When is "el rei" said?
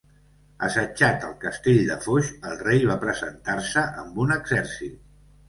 2.53-2.89